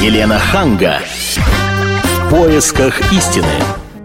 [0.00, 1.00] Елена Ханга.
[1.36, 3.44] В поисках истины.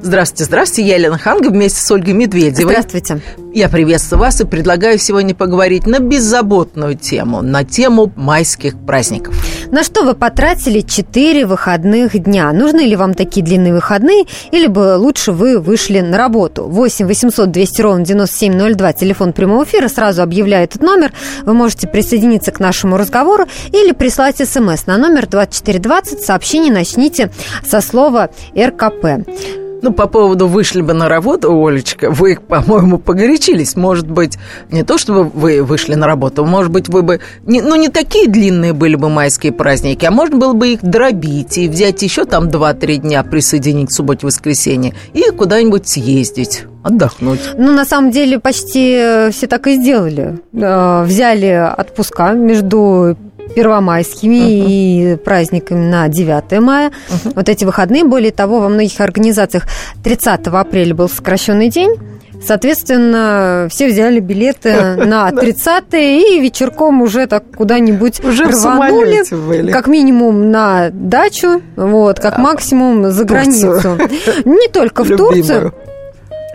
[0.01, 2.73] Здравствуйте, здравствуйте, я Елена Ханга вместе с Ольгой Медведевой.
[2.73, 3.21] Здравствуйте.
[3.53, 9.35] Я приветствую вас и предлагаю сегодня поговорить на беззаботную тему, на тему майских праздников.
[9.71, 12.51] На что вы потратили 4 выходных дня?
[12.51, 16.65] Нужны ли вам такие длинные выходные, или бы лучше вы вышли на работу?
[16.65, 21.13] 8 800 200 ровно 9702, телефон прямого эфира, сразу объявляю этот номер.
[21.43, 27.31] Вы можете присоединиться к нашему разговору или прислать смс на номер 2420, сообщение начните
[27.65, 29.64] со слова РКП.
[29.85, 33.75] Ну, по поводу вышли бы на работу, Олечка, вы, по-моему, погорячились.
[33.75, 34.39] Может быть,
[34.71, 37.19] не то, чтобы вы вышли на работу, может быть, вы бы...
[37.45, 41.59] Не, ну, не такие длинные были бы майские праздники, а можно было бы их дробить
[41.59, 47.41] и взять еще там 2-3 дня, присоединить к субботе-воскресенье и куда-нибудь съездить отдохнуть.
[47.55, 50.39] Ну, на самом деле, почти все так и сделали.
[50.53, 53.15] Э, взяли отпуска между
[53.55, 54.65] первомайскими uh-huh.
[54.67, 56.91] и праздниками на 9 мая.
[57.09, 57.33] Uh-huh.
[57.35, 58.03] Вот эти выходные.
[58.03, 59.67] Более того, во многих организациях
[60.03, 61.95] 30 апреля был сокращенный день.
[62.43, 69.71] Соответственно, все взяли билеты на 30 и вечерком уже так куда-нибудь уже рванули.
[69.71, 73.97] Как минимум на дачу, вот, как максимум за границу.
[74.45, 75.73] Не только в Турцию.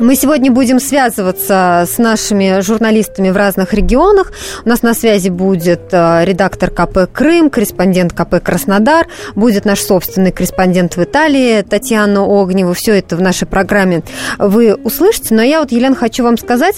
[0.00, 4.32] Мы сегодня будем связываться с нашими журналистами в разных регионах.
[4.64, 10.32] У нас на связи будет э, редактор КП «Крым», корреспондент КП «Краснодар», будет наш собственный
[10.32, 12.72] корреспондент в Италии Татьяна Огнева.
[12.72, 14.02] Все это в нашей программе
[14.38, 15.34] вы услышите.
[15.34, 16.76] Но я вот, Елена, хочу вам сказать,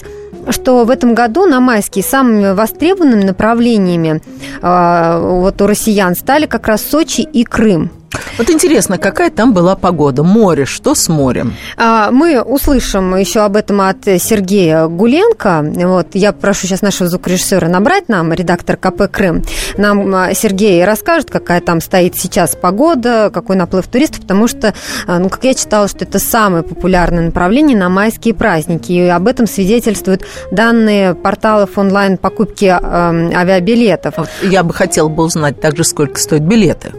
[0.49, 4.21] что в этом году на майские самыми востребованными направлениями
[4.61, 8.02] э, вот у россиян стали как раз Сочи и Крым.
[8.37, 10.23] Вот интересно, какая там была погода?
[10.23, 11.53] Море, что с морем?
[11.77, 15.63] А, мы услышим еще об этом от Сергея Гуленко.
[15.75, 19.43] Вот, я прошу сейчас нашего звукорежиссера набрать нам, редактор КП «Крым».
[19.77, 24.73] Нам а, Сергей расскажет, какая там стоит сейчас погода, какой наплыв туристов, потому что,
[25.05, 28.91] а, ну, как я читала, что это самое популярное направление на майские праздники.
[28.91, 34.15] И об этом свидетельствуют данные порталов онлайн-покупки э, авиабилетов.
[34.41, 36.91] Я бы хотела бы узнать также, сколько стоят билеты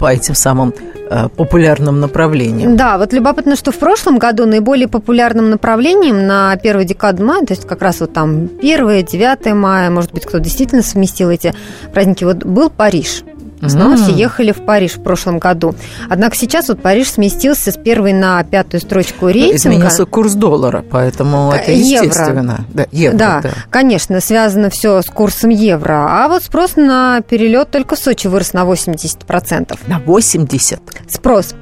[0.00, 0.74] по этим самым
[1.10, 2.74] э, популярным направлениям.
[2.74, 7.52] Да, вот любопытно, что в прошлом году наиболее популярным направлением на первую декаду мая, то
[7.52, 11.54] есть как раз вот там 1 9 мая, может быть, кто действительно совместил эти
[11.92, 13.22] праздники, вот был Париж.
[13.60, 13.96] Mm.
[13.96, 15.74] все ехали в Париж в прошлом году.
[16.08, 19.56] Однако сейчас вот Париж сместился с первой на пятую строчку рейтинга.
[19.56, 22.64] Изменился курс доллара, поэтому это естественно.
[22.68, 22.74] Евро.
[22.74, 26.06] Да, евро, да, да, конечно, связано все с курсом евро.
[26.08, 29.78] А вот спрос на перелет только в Сочи вырос на 80%.
[29.86, 30.80] На 80?
[31.08, 31.54] Спрос.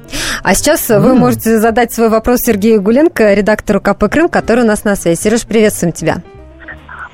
[0.43, 0.99] А сейчас mm.
[0.99, 5.19] вы можете задать свой вопрос Сергею Гуленко, редактору КП «Крым», который у нас на связи.
[5.19, 6.17] Сереж, приветствуем тебя.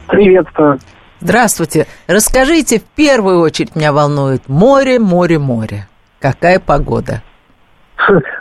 [0.08, 0.80] Приветствую.
[1.26, 1.88] Здравствуйте.
[2.08, 5.88] Расскажите, в первую очередь меня волнует море, море, море.
[6.20, 7.24] Какая погода?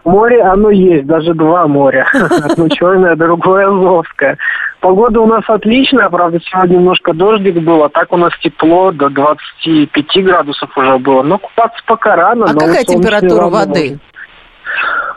[0.04, 2.06] Море, оно есть, даже два моря.
[2.12, 4.36] Одно черное, другое Азовское.
[4.80, 9.08] Погода у нас отличная, правда, сегодня немножко дождик был, а так у нас тепло, до
[9.08, 11.22] 25 градусов уже было.
[11.22, 12.44] Но купаться пока рано.
[12.44, 13.92] А какая температура воды?
[13.92, 14.00] Можно.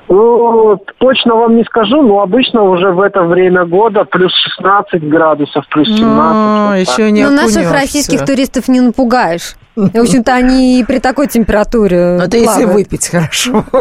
[0.09, 5.65] Ну, точно вам не скажу, но обычно уже в это время года плюс 16 градусов,
[5.69, 5.99] плюс 17.
[5.99, 9.56] Ну, вот еще не Но наших российских туристов не напугаешь.
[9.77, 13.63] В общем-то, они и при такой температуре Ну, это если выпить хорошо.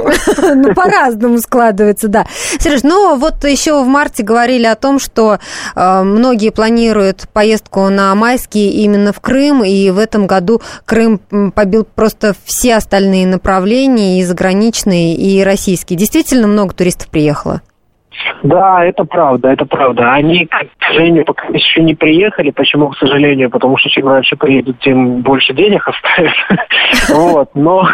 [0.56, 2.26] Ну, по-разному складывается, да.
[2.58, 5.38] Сереж, ну, вот еще в марте говорили о том, что
[5.74, 11.18] э, многие планируют поездку на майские именно в Крым, и в этом году Крым
[11.54, 15.98] побил просто все остальные направления, и заграничные, и российские.
[15.98, 17.62] Действительно много туристов приехало?
[18.42, 20.12] Да, это правда, это правда.
[20.12, 22.50] Они, к сожалению, пока еще не приехали.
[22.50, 23.50] Почему, к сожалению?
[23.50, 26.34] Потому что чем раньше приедут, тем больше денег оставят.
[27.08, 27.50] Вот.
[27.54, 27.88] Но,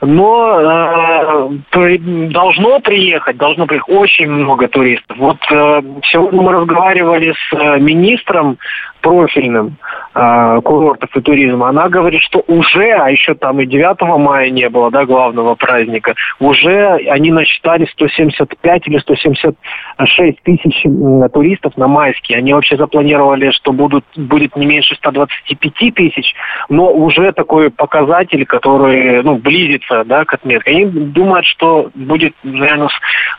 [0.00, 1.98] но э,
[2.30, 5.16] должно приехать, должно приехать очень много туристов.
[5.18, 8.58] Вот э, сегодня мы разговаривали с э, министром
[9.02, 9.76] профильным
[10.14, 14.68] э, курортов и туризма, она говорит, что уже, а еще там и 9 мая не
[14.68, 22.21] было, да, главного праздника, уже они насчитали 175 или 176 тысяч э, туристов на майские.
[22.30, 26.34] Они вообще запланировали, что будут, будет не меньше 125 тысяч,
[26.68, 30.70] но уже такой показатель, который, ну, близится, да, к отметке.
[30.70, 32.88] Они думают, что будет, наверное,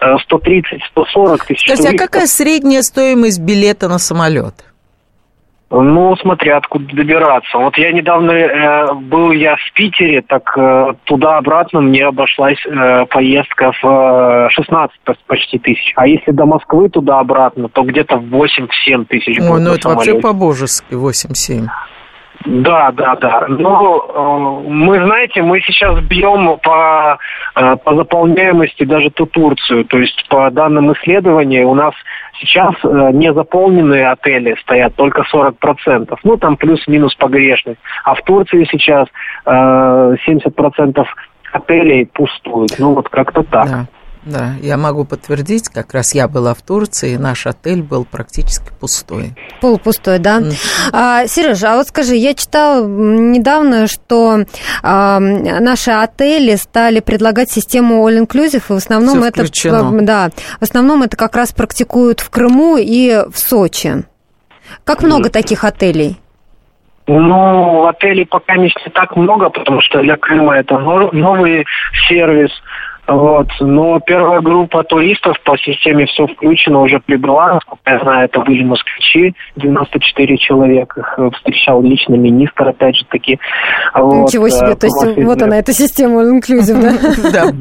[0.01, 1.93] 130-140 э, тысяч Скажите, туристов.
[1.93, 4.65] а какая средняя стоимость билета на самолет?
[5.75, 7.57] Ну, смотря откуда добираться.
[7.57, 13.71] Вот я недавно э, был я в Питере, так э, туда-обратно мне обошлась э, поездка
[13.81, 15.91] в э, 16 почти тысяч.
[15.95, 20.13] А если до Москвы туда-обратно, то где-то в 8-7 тысяч Ой, ну это самолете.
[20.13, 21.65] вообще по-божески 8-7.
[22.45, 23.45] Да, да, да.
[23.47, 27.17] Но э, мы, знаете, мы сейчас бьем по,
[27.55, 29.85] э, по заполняемости даже ту Турцию.
[29.85, 31.93] То есть по данным исследования у нас
[32.39, 36.17] сейчас э, незаполненные отели стоят только 40%.
[36.23, 37.79] Ну, там плюс-минус погрешность.
[38.03, 39.07] А в Турции сейчас
[39.45, 41.05] э, 70%
[41.53, 42.75] отелей пустуют.
[42.77, 43.67] Ну, вот как-то так.
[43.67, 43.85] Да.
[44.25, 48.71] Да, я могу подтвердить, как раз я была в Турции, и наш отель был практически
[48.79, 49.33] пустой.
[49.59, 50.39] Полупустой, да.
[50.39, 50.53] Mm.
[50.93, 54.45] А, Сережа, а вот скажи, я читала недавно, что
[54.81, 60.01] а, наши отели стали предлагать систему all inclusive, и в основном это, включено.
[60.01, 60.29] да,
[60.59, 64.05] в основном это как раз практикуют в Крыму и в Сочи.
[64.85, 66.17] Как много таких отелей?
[67.07, 71.65] Ну, отелей пока не так много, потому что для Крыма это новый
[72.07, 72.51] сервис.
[73.07, 73.47] Вот.
[73.59, 77.55] Но первая группа туристов по системе все включено уже прибыла.
[77.55, 81.01] Насколько я знаю, это были москвичи, 94 человека.
[81.01, 83.39] Их э, встречал лично министр, опять же таки.
[83.93, 84.27] Вот.
[84.27, 86.23] Ничего себе, э, то есть вот она, эта система
[87.31, 87.51] да?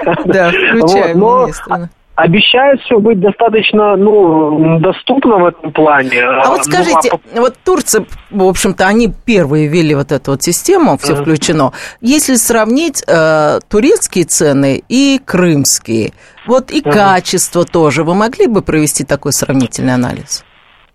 [0.00, 1.90] Да, да, включаем министра
[2.22, 6.22] обещает все быть достаточно ну, доступно в этом плане.
[6.22, 7.40] А вот скажите, ну, а...
[7.40, 11.72] вот Турция, в общем-то, они первые ввели вот эту вот систему, все включено.
[12.00, 16.12] Если сравнить э, турецкие цены и крымские,
[16.46, 20.44] вот и качество тоже, вы могли бы провести такой сравнительный анализ?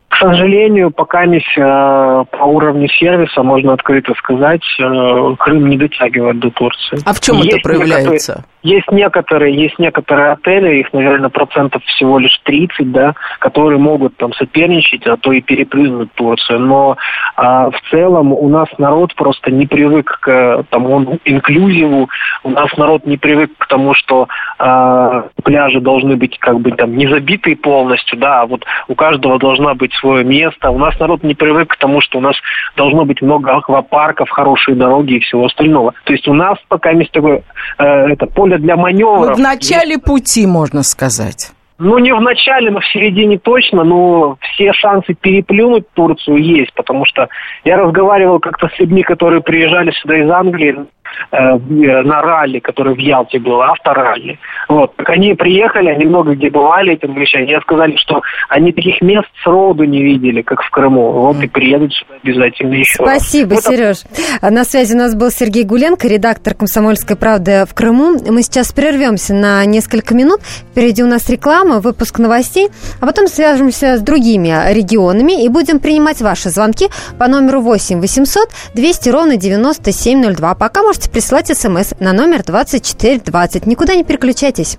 [0.10, 6.40] К сожалению, пока не э, по уровню сервиса, можно открыто сказать, э, Крым не дотягивает
[6.40, 7.00] до Турции.
[7.06, 8.46] А в чем есть это проявляется?
[8.66, 14.34] Есть некоторые, есть некоторые отели, их, наверное, процентов всего лишь 30, да, которые могут там
[14.34, 16.62] соперничать, а то и перепрыгнуть Турцию.
[16.62, 16.98] Но
[17.36, 22.10] а, в целом у нас народ просто не привык к тому инклюзиву,
[22.44, 24.28] у нас народ не привык к тому, что
[24.58, 29.38] а, пляжи должны быть как бы там не забитые полностью, да, а вот у каждого
[29.38, 30.72] должна быть свое место.
[30.72, 32.36] У нас народ не привык к тому, что у нас
[32.76, 35.94] должно быть много аквапарков, хорошие дороги и всего остального.
[36.06, 37.44] То есть у нас пока есть такое
[37.78, 39.30] э, это поле поле для маневров.
[39.30, 41.52] Ну, в начале пути, можно сказать.
[41.78, 47.06] Ну, не в начале, но в середине точно, но все шансы переплюнуть Турцию есть, потому
[47.06, 47.28] что
[47.66, 50.86] я разговаривал как-то с людьми, которые приезжали сюда из Англии,
[51.32, 54.40] на ралли, который в Ялте был, авторалли.
[54.68, 54.96] Вот.
[54.96, 59.28] Так они приехали, они много где бывали, эти англичане, они сказали, что они таких мест
[59.44, 61.12] сроду не видели, как в Крыму.
[61.12, 63.66] Вот и приедут сюда обязательно еще Спасибо, раз.
[63.66, 63.98] Сереж.
[64.42, 68.18] На связи у нас был Сергей Гуленко, редактор «Комсомольской правды» в Крыму.
[68.30, 70.42] Мы сейчас прервемся на несколько минут.
[70.42, 72.70] Впереди у нас реклама, выпуск новостей,
[73.02, 76.88] а потом свяжемся с другими регионами и будем принимать ваши звонки
[77.20, 80.56] по номеру 8 800 200 ровно 9702.
[80.56, 83.66] Пока можете можете присылать смс на номер 2420.
[83.66, 84.78] Никуда не переключайтесь.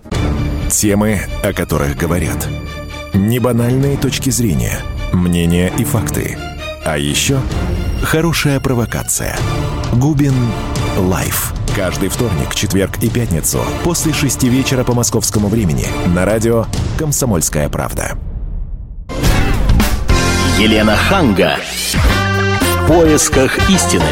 [0.71, 2.49] Темы, о которых говорят.
[3.15, 4.79] Небанальные точки зрения,
[5.13, 6.37] мнения и факты.
[6.85, 7.39] А еще
[8.03, 9.37] хорошая провокация.
[9.93, 10.35] Губин
[10.97, 11.53] Live.
[11.75, 16.67] Каждый вторник, четверг и пятницу после шести вечера по московскому времени на радио
[16.99, 18.17] «Комсомольская правда».
[20.59, 21.57] Елена Ханга.
[22.83, 24.05] В поисках истины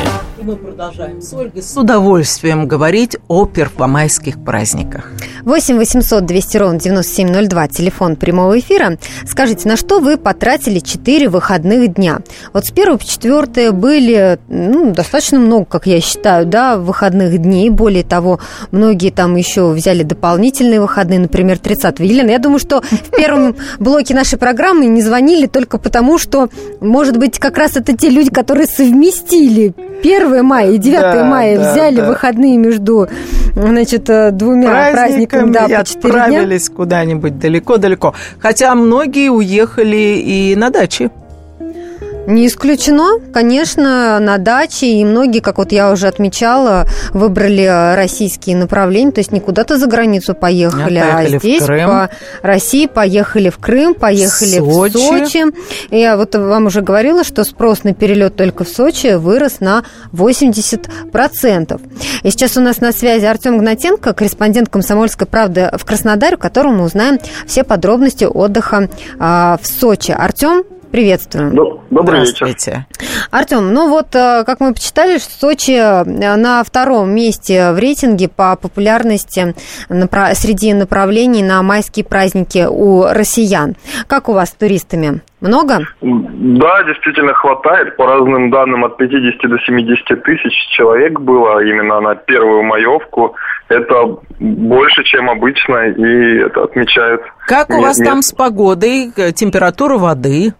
[0.44, 5.11] мы продолжаем с Ольгой с удовольствием говорить о первомайских праздниках.
[5.44, 8.99] 8 800 200 ровно 9702, телефон прямого эфира.
[9.26, 12.19] Скажите, на что вы потратили 4 выходных дня?
[12.52, 17.70] Вот с 1 по 4 были ну, достаточно много, как я считаю, да, выходных дней.
[17.70, 18.38] Более того,
[18.70, 24.15] многие там еще взяли дополнительные выходные, например, 30 Елена, я думаю, что в первом блоке
[24.15, 28.67] нашей программы не звонили только потому, что, может быть, как раз это те люди, которые
[28.67, 29.74] совместили
[30.34, 32.08] 1 мая и 9 да, мая да, взяли да.
[32.08, 33.08] выходные между
[33.55, 38.14] значит, э, двумя праздниками, да, по отправились куда-нибудь далеко-далеко.
[38.38, 41.10] Хотя многие уехали и на даче.
[42.26, 49.12] Не исключено, конечно, на даче, и многие, как вот я уже отмечала, выбрали российские направления,
[49.12, 52.10] то есть не куда-то за границу поехали, а поехали а здесь по
[52.43, 54.93] России поехали в Крым, поехали Сочи.
[54.93, 55.44] в Сочи.
[55.90, 61.81] Я вот вам уже говорила, что спрос на перелет только в Сочи вырос на 80%.
[62.22, 66.72] И сейчас у нас на связи Артем Гнатенко, корреспондент «Комсомольской правды» в Краснодаре, у которого
[66.72, 68.88] мы узнаем все подробности отдыха
[69.19, 70.12] а, в Сочи.
[70.12, 70.64] Артем,
[70.94, 71.56] Приветствуем.
[71.91, 72.86] Добрый вечер.
[73.32, 76.05] Артем, ну вот, э, как мы почитали, Сочи э,
[76.36, 79.56] на втором месте в рейтинге по популярности
[80.34, 83.74] среди направлений на майские праздники у россиян.
[84.06, 85.20] Как у вас с туристами?
[85.41, 85.81] Много?
[86.01, 87.96] Да, действительно хватает.
[87.96, 93.34] По разным данным, от 50 до 70 тысяч человек было именно на первую маевку.
[93.69, 97.22] Это больше, чем обычно, и это отмечают.
[97.48, 100.53] Как у вас там с погодой, температура воды?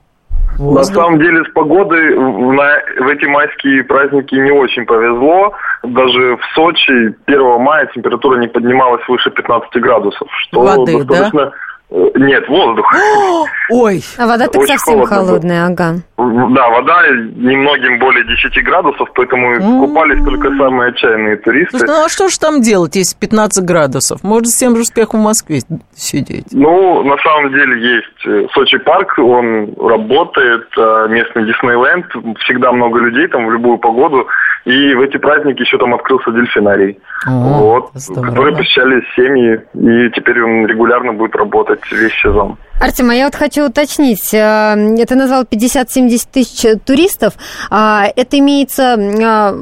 [0.59, 0.77] Воздух.
[0.77, 5.53] На самом деле с погодой на, в эти майские праздники не очень повезло.
[5.83, 11.47] Даже в Сочи 1 мая температура не поднималась выше 15 градусов, что Воды, достаточно...
[11.47, 11.53] Да?
[11.91, 12.87] Э, нет, воздух.
[13.71, 14.03] Ой.
[14.19, 15.97] А вода так Очень совсем холодная, ага.
[16.17, 21.79] Да, вода немногим более 10 градусов, поэтому купались только самые отчаянные туристы.
[21.79, 24.23] Слушай, ну а что же там делать, если 15 градусов?
[24.23, 25.61] Может, с тем же успехом в Москве
[25.97, 26.47] сидеть?
[26.53, 32.07] Ну, на самом деле есть э, Сочи парк, он работает, э, местный Диснейленд,
[32.45, 34.29] всегда много людей там в любую погоду.
[34.65, 37.91] И в эти праздники еще там открылся дельфинарий, О, вот,
[38.23, 42.57] который посещали семьи, и теперь он регулярно будет работать весь сезон.
[42.81, 44.35] Артем, а я вот хочу уточнить.
[44.35, 47.35] Э, это назвал 50-70 тысяч туристов.
[47.71, 49.55] А это имеется а,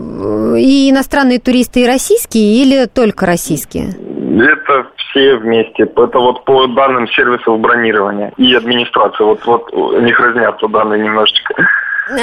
[0.56, 3.90] и иностранные туристы, и российские, или только российские?
[3.90, 5.82] Это все вместе.
[5.82, 9.24] Это вот по данным сервисов бронирования и администрации.
[9.24, 11.54] Вот, вот у них разнятся данные немножечко.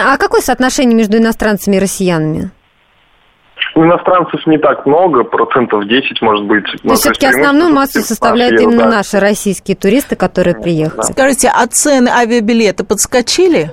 [0.03, 2.51] А какое соотношение между иностранцами и россиянами?
[3.75, 6.65] Иностранцев не так много, процентов 10, может быть.
[6.65, 8.97] То есть все-таки основную массу составляют именно да.
[8.97, 10.97] наши российские туристы, которые приехали.
[10.97, 11.03] Да.
[11.03, 13.71] Скажите, а цены авиабилета подскочили?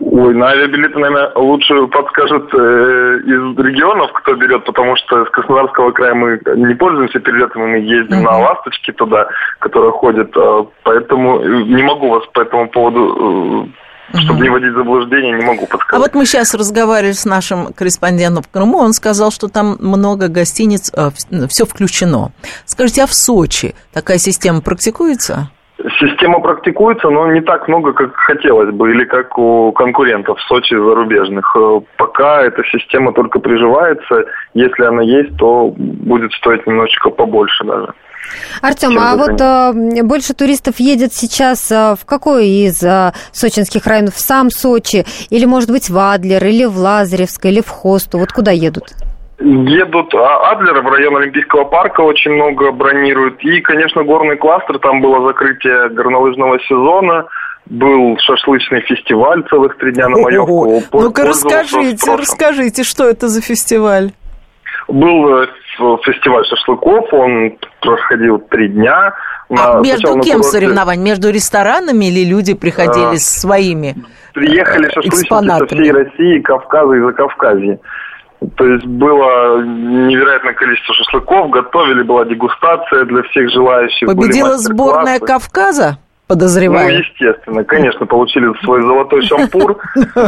[0.00, 5.92] Ой, на авиабилеты, наверное, лучше подскажут э, из регионов, кто берет, потому что с Краснодарского
[5.92, 8.30] края мы не пользуемся перелетами, мы ездим uh-huh.
[8.30, 13.80] на «Ласточке» туда, которая ходит, э, поэтому не могу вас по этому поводу э,
[14.14, 15.94] чтобы не вводить заблуждение, не могу подсказать.
[15.94, 20.28] А вот мы сейчас разговаривали с нашим корреспондентом в Крыму, он сказал, что там много
[20.28, 21.10] гостиниц, э,
[21.48, 22.32] все включено.
[22.64, 25.50] Скажите, а в Сочи такая система практикуется?
[25.98, 30.74] Система практикуется, но не так много, как хотелось бы, или как у конкурентов в Сочи
[30.74, 31.56] зарубежных.
[31.56, 37.94] Э, пока эта система только приживается, если она есть, то будет стоить немножечко побольше даже.
[38.62, 44.14] Артем, а вот а, больше туристов едет сейчас а, в какой из а, сочинских районов?
[44.14, 45.04] В сам Сочи?
[45.30, 48.18] Или, может быть, в Адлер, или в Лазаревск, или в Хосту?
[48.18, 48.84] Вот куда едут?
[49.38, 53.42] Едут Адлер в район Олимпийского парка очень много бронируют.
[53.42, 57.26] И, конечно, горный кластер, там было закрытие горнолыжного сезона
[57.66, 60.82] был шашлычный фестиваль целых три дня на Маевку.
[60.92, 64.10] Ну-ка расскажите, расскажите, что это за фестиваль?
[64.88, 65.46] Был э,
[65.76, 69.14] фестиваль шашлыков, он проходил три дня.
[69.50, 70.42] А на, между кем курорте...
[70.42, 71.04] соревнования?
[71.04, 73.96] Между ресторанами или люди приходили а, с своими
[74.32, 77.78] Приехали э, шашлычники со всей России, Кавказа и Закавказья.
[78.56, 84.08] То есть было невероятное количество шашлыков, готовили, была дегустация для всех желающих.
[84.08, 85.98] Победила сборная Кавказа?
[86.30, 86.92] Подозреваю.
[86.92, 89.76] Ну, естественно, конечно, получили свой золотой шампур.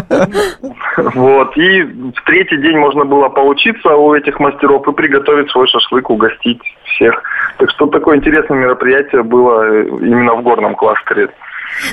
[1.15, 1.57] Вот.
[1.57, 6.61] И в третий день можно было поучиться у этих мастеров и приготовить свой шашлык, угостить
[6.85, 7.23] всех.
[7.59, 11.31] Так что такое интересное мероприятие было э, именно в горном кластере.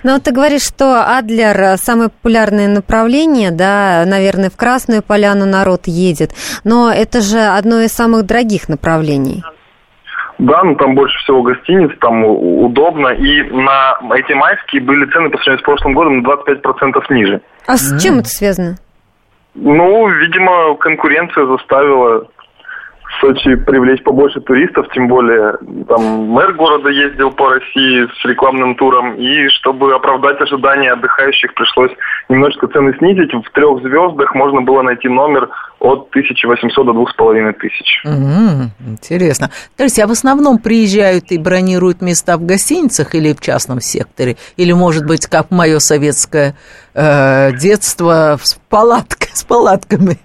[0.03, 5.81] Ну, вот ты говоришь, что Адлер самое популярное направление, да, наверное, в Красную Поляну народ
[5.85, 6.31] едет,
[6.63, 9.43] но это же одно из самых дорогих направлений.
[10.39, 13.09] Да, ну там больше всего гостиниц, там удобно.
[13.09, 17.41] И на эти майские были цены по сравнению с прошлым годом на 25% ниже.
[17.67, 18.77] А с чем это связано?
[19.55, 22.25] Ну, видимо, конкуренция заставила
[23.19, 25.57] Сочи привлечь побольше туристов, тем более
[25.87, 31.91] там мэр города ездил по России с рекламным туром, и чтобы оправдать ожидания отдыхающих, пришлось
[32.29, 33.33] немножечко цены снизить.
[33.33, 35.49] В трех звездах можно было найти номер
[35.79, 38.05] от 1800 до 2500.
[38.05, 39.49] Угу, интересно.
[39.73, 44.37] Скажите, а в основном приезжают и бронируют места в гостиницах или в частном секторе?
[44.57, 46.55] Или, может быть, как мое советское
[46.93, 50.17] э, детство, с, палаткой, с палатками?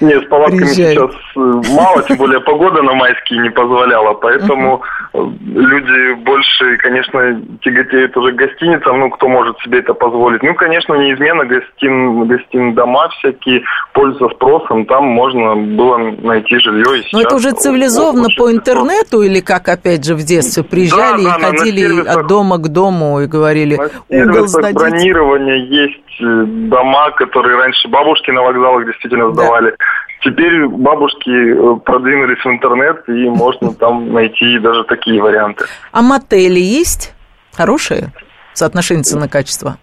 [0.00, 0.94] Нет, с палатками Приезжай.
[0.94, 4.82] сейчас э, мало, тем более погода на майские не позволяла, поэтому
[5.12, 5.32] uh-huh.
[5.54, 10.42] люди больше, конечно, тяготеют уже к гостиницам, ну, кто может себе это позволить.
[10.42, 17.02] Ну, конечно, неизменно гостин, гостин дома всякие пользуются спросом, там можно было найти жилье.
[17.12, 21.48] Но это уже цивилизованно по интернету или как, опять же, в детстве приезжали да, да,
[21.48, 23.78] и ходили от дома к дому и говорили,
[24.08, 24.78] угол сдадите?
[24.78, 29.70] бронирования есть э, дома, которые раньше бабушки на вокзалах действительно сдавали.
[29.70, 29.76] Да.
[30.22, 35.64] Теперь бабушки э, продвинулись в интернет, и можно там найти даже такие варианты.
[35.92, 37.14] А мотели есть?
[37.56, 38.12] Хорошие?
[38.52, 39.78] Соотношение цена-качество?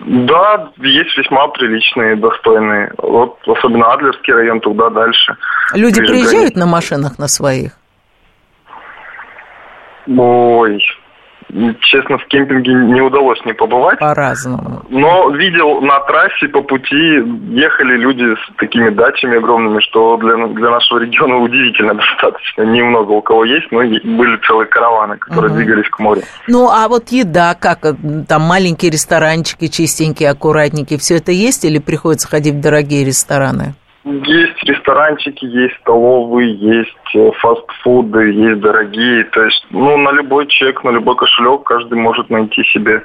[0.00, 2.92] Да, есть весьма приличные, достойные.
[2.98, 5.36] Вот особенно Адлерский район, туда дальше.
[5.74, 7.72] Люди приезжают на машинах на своих?
[10.06, 10.82] Ой,
[11.80, 13.98] честно, в кемпинге не удалось не побывать.
[13.98, 14.82] По-разному.
[14.88, 20.70] Но видел на трассе по пути ехали люди с такими дачами огромными, что для, для
[20.70, 22.62] нашего региона удивительно достаточно.
[22.62, 25.58] Немного у кого есть, но были целые караваны, которые угу.
[25.58, 26.22] двигались к морю.
[26.48, 27.80] Ну, а вот еда, как
[28.28, 33.74] там маленькие ресторанчики, чистенькие, аккуратненькие, все это есть или приходится ходить в дорогие рестораны?
[34.04, 39.24] Есть ресторанчики, есть столовые, есть э, фастфуды, есть дорогие.
[39.24, 43.02] То есть, ну, на любой чек, на любой кошелек каждый может найти себе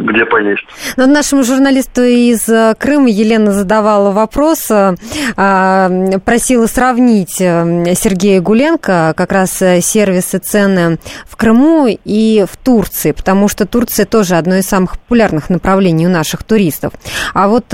[0.00, 0.64] где поесть.
[0.96, 4.94] Но нашему журналисту из э, Крыма Елена задавала вопрос, э,
[5.36, 13.12] а, просила сравнить э, Сергея Гуленко, как раз сервисы цены в Крыму и в Турции,
[13.12, 16.92] потому что Турция тоже одно из самых популярных направлений у наших туристов.
[17.34, 17.72] А вот,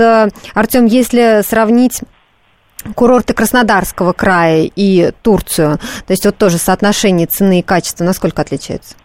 [0.53, 2.01] Артем, если сравнить
[2.93, 8.95] курорты Краснодарского края и Турцию, то есть вот тоже соотношение цены и качества, насколько отличаются?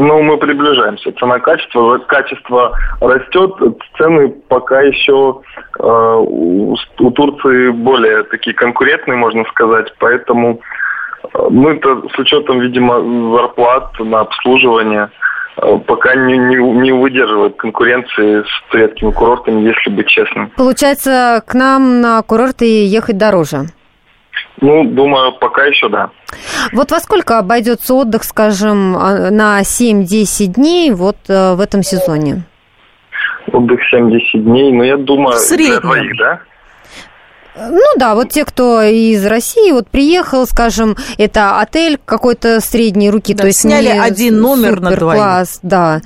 [0.00, 1.12] Ну, мы приближаемся.
[1.12, 3.52] Цена-качество, качество растет,
[3.98, 5.42] цены пока еще
[5.78, 10.58] э, у, у Турции более такие конкурентные, можно сказать, поэтому
[11.34, 15.10] ну, это с учетом, видимо, зарплат на обслуживание
[15.58, 20.50] э, пока не, не, не выдерживает конкуренции с турецкими курортами, если быть честным.
[20.56, 23.66] Получается, к нам на курорты ехать дороже?
[24.60, 26.10] Ну, думаю, пока еще да.
[26.72, 32.42] Вот во сколько обойдется отдых, скажем, а, на 7-10 дней вот э, в этом сезоне?
[33.52, 36.40] Отдых 7-10 дней, ну, я думаю, для двоих, да?
[37.56, 43.34] Ну да, вот те, кто из России вот приехал, скажем, это отель какой-то средней руки,
[43.34, 45.18] да, то есть сняли один номер на двоих.
[45.18, 46.00] класс, да.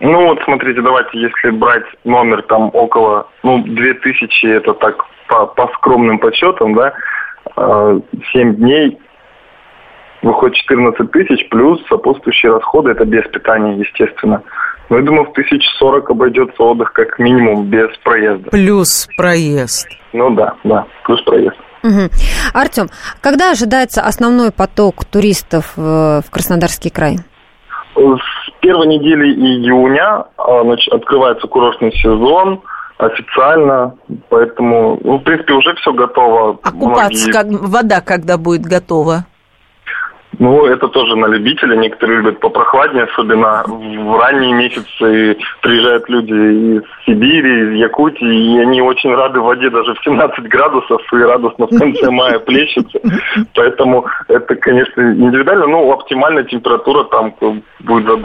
[0.00, 4.96] Ну вот смотрите, давайте, если брать номер там около, ну, 2000, это так
[5.28, 6.92] по, по скромным подсчетам, да,
[7.56, 8.02] 7
[8.34, 8.98] э, дней
[10.22, 14.42] выходит 14 тысяч, плюс сопутствующие расходы, это без питания, естественно.
[14.88, 18.50] Но я думаю, в 1040 обойдется отдых как минимум без проезда.
[18.50, 19.88] Плюс проезд.
[20.12, 21.56] Ну да, да, плюс проезд.
[21.82, 22.10] Угу.
[22.54, 22.88] Артем,
[23.20, 27.18] когда ожидается основной поток туристов в Краснодарский край?
[27.94, 32.60] С первой недели июня а, открывается курортный сезон–
[32.98, 33.94] официально,
[34.28, 36.58] поэтому, ну, в принципе, уже все готово.
[36.62, 37.32] А купаться, Многие...
[37.32, 39.26] как, вода когда будет готова?
[40.38, 41.76] Ну, это тоже на любителя.
[41.76, 48.82] Некоторые любят попрохладнее, особенно в ранние месяцы приезжают люди из Сибири, из Якутии, и они
[48.82, 53.00] очень рады воде даже в 17 градусов и радостно в конце мая плещется.
[53.54, 55.66] Поэтому это, конечно, индивидуально.
[55.66, 57.34] Ну, оптимальная температура там
[57.80, 58.16] будет за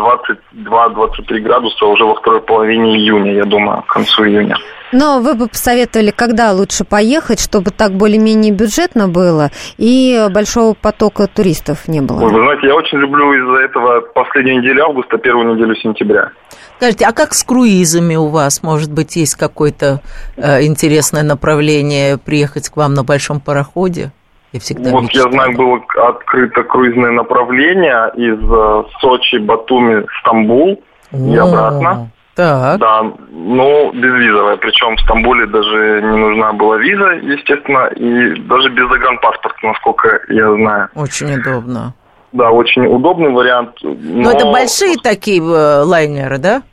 [0.66, 4.56] 22-23 градуса уже во второй половине июня, я думаю, к концу июня.
[4.92, 11.28] Но вы бы посоветовали, когда лучше поехать, чтобы так более-менее бюджетно было и большого потока
[11.28, 12.24] туристов не было?
[12.24, 16.32] Ой, вы знаете, я очень люблю из-за этого последнюю неделю августа, первую неделю сентября.
[16.78, 18.64] Скажите, а как с круизами у вас?
[18.64, 20.02] Может быть, есть какое-то
[20.36, 24.12] э, интересное направление приехать к вам на большом пароходе?
[24.52, 25.28] Я всегда вот мечтала.
[25.28, 32.10] я знаю, было открыто круизное направление из э, Сочи, Батуми, Стамбул О, и обратно.
[32.42, 32.80] Так.
[32.80, 34.58] Да, ну, безвизовая.
[34.58, 40.52] Причем в Стамбуле даже не нужна была виза, естественно, и даже без загранпаспорта, насколько я
[40.52, 40.90] знаю.
[40.96, 41.94] Очень удобно.
[42.32, 43.76] Да, очень удобный вариант.
[43.84, 46.64] Но, но это большие такие э, лайнеры, да?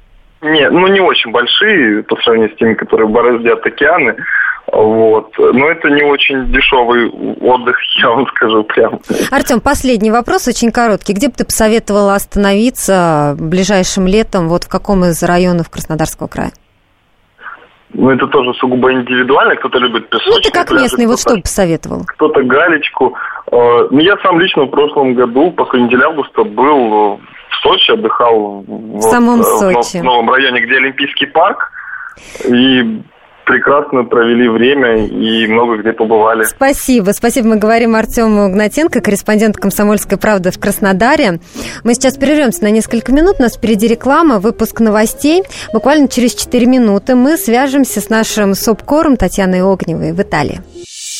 [0.41, 4.17] Не, ну не очень большие по сравнению с теми, которые бороздят океаны.
[4.73, 5.33] Вот.
[5.39, 7.09] Но это не очень дешевый
[7.41, 9.01] отдых, я вам скажу прям.
[9.31, 11.15] Артем, последний вопрос, очень короткий.
[11.15, 16.53] Где бы ты посоветовала остановиться ближайшим летом, вот в каком из районов Краснодарского края?
[17.95, 19.57] Ну, это тоже сугубо индивидуально.
[19.57, 22.03] Кто-то любит песочные Ну, ты как пляжи, местный, вот что бы посоветовал?
[22.07, 23.17] Кто-то галечку.
[23.51, 27.21] Э, ну, я сам лично в прошлом году, после недели августа, был в
[27.63, 30.03] Сочи, отдыхал в, в самом вот, Сочи.
[30.03, 31.71] в новом районе, где Олимпийский парк.
[32.45, 33.01] И
[33.49, 36.45] прекрасно провели время и много где побывали.
[36.45, 37.11] Спасибо.
[37.13, 37.49] Спасибо.
[37.49, 41.41] Мы говорим Артему Гнатенко, корреспондент «Комсомольской правды» в Краснодаре.
[41.83, 43.37] Мы сейчас прервемся на несколько минут.
[43.39, 45.43] У нас впереди реклама, выпуск новостей.
[45.73, 50.61] Буквально через 4 минуты мы свяжемся с нашим СОПКОРом Татьяной Огневой в Италии.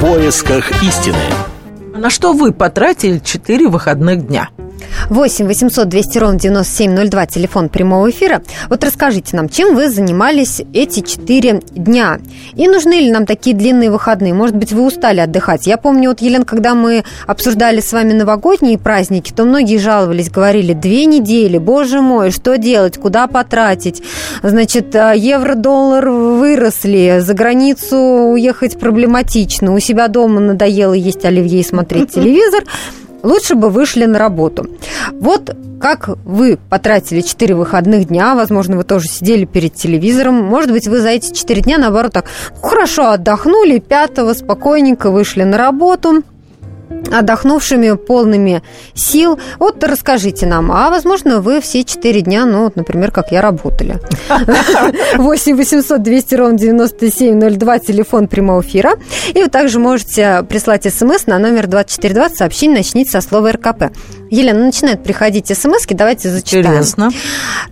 [0.00, 1.18] поисках истины.
[1.94, 4.48] На что вы потратили 4 выходных дня?
[5.10, 8.42] 8 800 200 ровно 9702, телефон прямого эфира.
[8.68, 12.20] Вот расскажите нам, чем вы занимались эти четыре дня?
[12.54, 14.32] И нужны ли нам такие длинные выходные?
[14.32, 15.66] Может быть, вы устали отдыхать?
[15.66, 20.74] Я помню, вот, Елена, когда мы обсуждали с вами новогодние праздники, то многие жаловались, говорили,
[20.74, 24.02] две недели, боже мой, что делать, куда потратить?
[24.44, 31.64] Значит, а, евро-доллар выросли, за границу уехать проблематично, у себя дома надоело есть оливье и
[31.64, 32.62] смотреть телевизор
[33.22, 34.66] лучше бы вышли на работу.
[35.12, 40.86] Вот как вы потратили 4 выходных дня, возможно, вы тоже сидели перед телевизором, может быть,
[40.86, 42.26] вы за эти 4 дня, наоборот, так
[42.62, 46.22] хорошо отдохнули, пятого спокойненько вышли на работу,
[47.12, 48.62] отдохнувшими, полными
[48.94, 49.38] сил.
[49.58, 53.98] Вот расскажите нам, а возможно, вы все четыре дня, ну, вот, например, как я, работали.
[55.16, 58.92] 8 800 200 ровно 9702, телефон прямого эфира.
[59.34, 63.84] И вы также можете прислать смс на номер 2420, сообщение начните со слова РКП.
[64.30, 66.66] Елена, начинает приходить смс давайте зачитаем.
[66.66, 67.10] Интересно.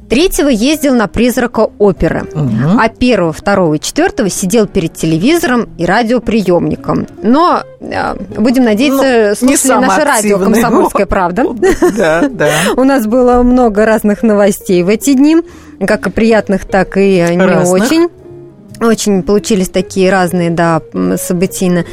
[0.09, 2.79] Третьего ездил на призрака оперы, угу.
[2.79, 7.07] а первого, второго и четвертого сидел перед телевизором и радиоприемником.
[7.23, 11.47] Но э, будем надеяться, ну, слушали наше радио «Комсомольская правда».
[11.97, 12.51] Да, да.
[12.77, 15.37] У нас было много разных новостей в эти дни,
[15.87, 18.09] как и приятных, так и не очень.
[18.81, 20.81] Очень получились такие разные, да,
[21.17, 21.85] событийно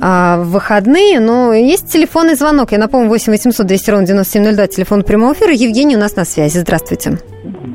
[0.00, 1.20] а, выходные.
[1.20, 2.72] Но есть телефонный звонок.
[2.72, 5.52] Я напомню, 8 800 200 ровно 9702, телефон прямого эфира.
[5.52, 6.58] Евгений у нас на связи.
[6.58, 7.18] Здравствуйте.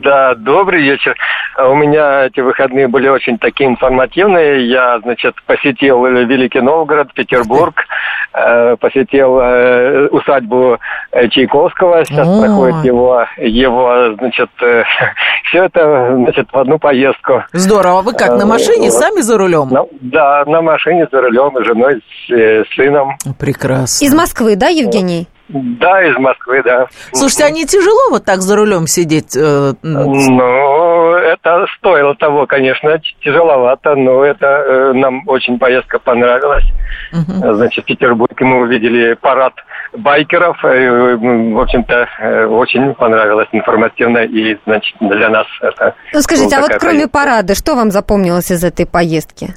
[0.02, 1.16] Да, добрый вечер.
[1.58, 4.68] У меня эти выходные были очень такие информативные.
[4.68, 7.76] Я, значит, посетил Великий Новгород, Петербург,
[8.34, 10.80] э, посетил э, усадьбу
[11.12, 12.06] э, Чайковского.
[12.06, 12.42] Сейчас О.
[12.42, 14.50] проходит его, его, значит,
[15.50, 17.44] все это, значит, в одну поездку.
[17.52, 18.00] Здорово.
[18.00, 18.94] А вы как, на машине, вот.
[18.94, 19.70] сами за рулем?
[19.70, 23.18] На, да, на машине за рулем, с женой, с, с сыном.
[23.40, 24.06] Прекрасно.
[24.06, 25.28] Из Москвы, да, Евгений?
[25.50, 26.88] Да, из Москвы, да.
[27.12, 29.36] Слушайте, а не тяжело вот так за рулем сидеть?
[29.36, 36.64] Э, ну, это стоило того, конечно, тяжеловато, но это э, нам очень поездка понравилась.
[37.12, 37.56] Угу.
[37.56, 39.54] Значит, в Петербурге мы увидели парад
[39.98, 40.64] байкеров.
[40.64, 45.94] Э, в общем-то, очень понравилось информативно, и, значит, для нас это...
[46.14, 47.10] Ну, скажите, а вот кроме поездка.
[47.10, 49.54] парада, что вам запомнилось из этой поездки?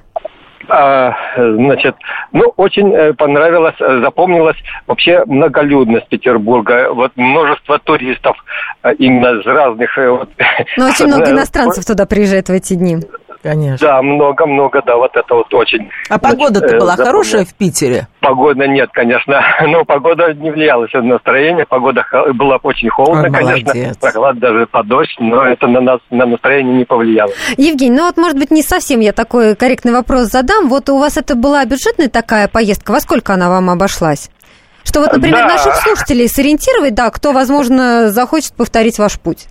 [0.69, 1.95] А, значит,
[2.33, 6.93] ну, очень э, понравилось, э, запомнилась вообще многолюдность Петербурга.
[6.93, 8.37] Вот множество туристов
[8.83, 9.97] э, именно из разных...
[9.97, 10.29] Вот,
[10.77, 12.99] ну, очень много иностранцев туда приезжает в эти дни.
[13.47, 13.87] Конечно.
[13.87, 15.89] Да, много-много, да, вот это вот очень.
[16.11, 18.09] А погода-то была хорошая в Питере?
[18.21, 22.05] Погода нет, конечно, но погода не влияла на настроение, погода
[22.35, 26.85] была очень холодная, конечно, прохлад даже под дождь, но это на нас, на настроение не
[26.85, 27.31] повлияло.
[27.57, 30.69] Евгений, ну вот, может быть, не совсем я такой корректный вопрос задам.
[30.69, 34.29] Вот у вас это была бюджетная такая поездка, во сколько она вам обошлась?
[34.83, 35.55] Что вот, например, да.
[35.55, 39.47] наших слушателей сориентировать, да, кто, возможно, захочет повторить ваш путь.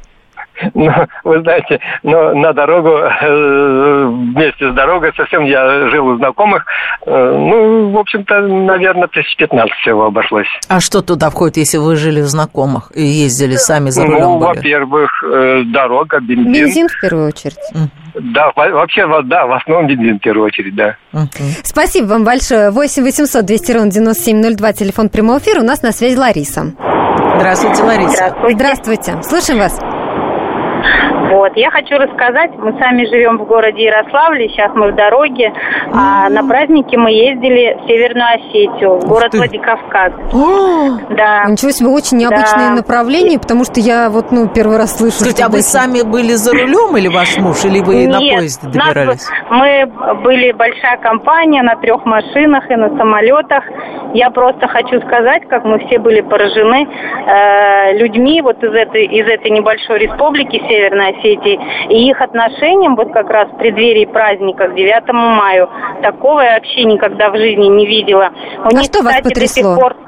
[0.74, 0.92] Ну,
[1.24, 6.66] вы знаете, но на дорогу, э, вместе с дорогой совсем я жил у знакомых.
[7.06, 10.48] Э, ну, в общем-то, наверное, тысяч пятнадцать всего обошлось.
[10.70, 14.20] А что туда входит, если вы жили у знакомых и ездили сами за рулем?
[14.20, 16.54] Ну, во-первых, э, дорога, бензин.
[16.54, 17.58] Бензин в первую очередь.
[18.14, 20.96] Да, вообще, да, в основном бензин в первую очередь, да.
[21.64, 22.72] Спасибо вам большое.
[22.72, 25.62] 8 800 200 ровно 9702, телефон прямого эфира.
[25.62, 26.74] У нас на связи Лариса.
[27.38, 28.36] Здравствуйте, Лариса.
[28.50, 28.76] Здравствуйте.
[28.86, 29.24] Здравствуйте.
[29.24, 29.95] Слушаем вас.
[31.32, 35.54] Вот, я хочу рассказать, мы сами живем в городе Ярославле, сейчас мы в дороге,
[35.92, 40.14] а на праздники мы ездили в Северную Осетию, в город Владикавказ.
[41.10, 41.46] Да.
[41.46, 45.18] Ничего себе, очень необычное направление, потому что я вот, ну, первый раз слышу.
[45.18, 49.28] Скажите, а вы сами были за рулем или ваш муж, или вы на поезде добирались?
[49.50, 49.86] Мы
[50.24, 53.64] были большая компания на трех машинах и на самолетах.
[54.14, 59.28] Я просто хочу сказать, как мы все были поражены э, людьми вот из этой, из
[59.28, 64.76] этой небольшой республики Северной Осетии и их отношениям вот как раз в преддверии праздника к
[64.76, 65.68] 9 мая.
[66.02, 68.32] Такого я вообще никогда в жизни не видела.
[68.60, 69.64] У а них, что кстати, вас потрясло?
[69.64, 70.05] До сих пор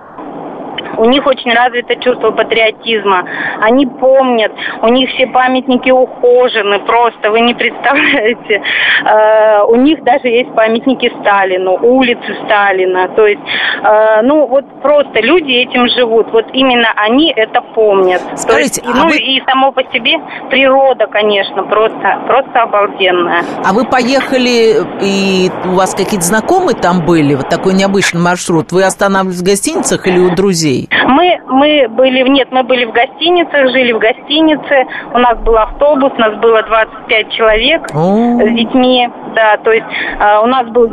[0.97, 3.25] у них очень развито чувство патриотизма.
[3.61, 8.61] Они помнят, у них все памятники ухожены, просто вы не представляете.
[9.05, 13.07] Э, у них даже есть памятники Сталину, улицы Сталина.
[13.09, 13.41] То есть,
[13.83, 16.31] э, ну вот просто люди этим живут.
[16.31, 18.21] Вот именно они это помнят.
[18.35, 19.17] Скажите, есть, а ну вы...
[19.17, 20.17] и само по себе
[20.49, 23.43] природа, конечно, просто, просто обалденная.
[23.63, 28.71] А вы поехали, и у вас какие-то знакомые там были, вот такой необычный маршрут?
[28.71, 30.76] Вы останавливались в гостиницах или у друзей?
[31.07, 36.11] Мы, мы были, нет, мы были в гостиницах, жили в гостинице, у нас был автобус,
[36.17, 38.39] у нас было 25 человек О.
[38.39, 39.87] с детьми, да, то есть
[40.19, 40.91] э, у нас был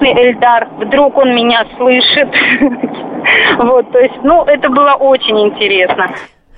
[0.00, 2.28] Эльдар, вдруг он меня слышит,
[3.58, 6.10] Вот, то есть, ну, это было очень интересно.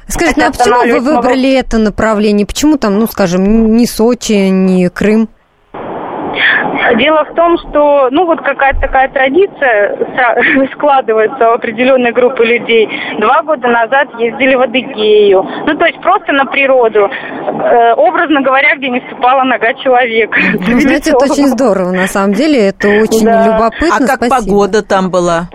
[0.07, 2.47] Скажите, ну а почему вы выбрали это направление?
[2.47, 5.29] Почему там, ну, скажем, не Сочи, не Крым?
[6.99, 9.97] Дело в том, что, ну, вот какая-то такая традиция
[10.75, 12.89] складывается у определенной группы людей.
[13.19, 15.43] Два года назад ездили в Адыгею.
[15.67, 17.09] Ну, то есть просто на природу.
[17.09, 20.39] Э, образно говоря, где не ступала нога человека.
[20.67, 22.69] Ну, знаете, это очень здорово, на самом деле.
[22.69, 23.47] Это очень да.
[23.47, 23.97] любопытно.
[23.97, 24.37] А как Спасибо.
[24.37, 25.49] погода там была?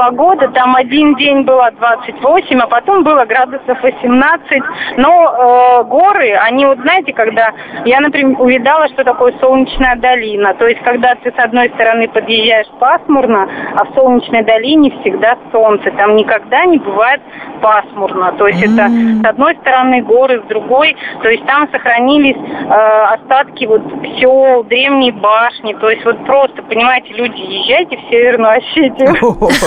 [0.00, 4.62] Погода, там один день было 28, а потом было градусов 18.
[4.96, 7.52] Но э, горы, они вот знаете, когда
[7.84, 10.54] я, например, увидала, что такое солнечная долина.
[10.54, 15.90] То есть, когда ты с одной стороны подъезжаешь пасмурно, а в солнечной долине всегда солнце.
[15.90, 17.20] Там никогда не бывает
[17.60, 18.32] пасмурно.
[18.38, 20.96] То есть, это с одной стороны горы, с другой.
[21.22, 22.72] То есть, там сохранились э,
[23.16, 23.82] остатки вот
[24.18, 25.74] сел, древней башни.
[25.74, 29.14] То есть, вот просто, понимаете, люди, езжайте в Северную Осетию.